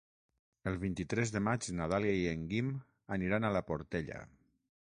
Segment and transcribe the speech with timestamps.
[0.71, 2.71] El vint-i-tres de maig na Dàlia i en Guim
[3.17, 4.19] aniran a la Portella.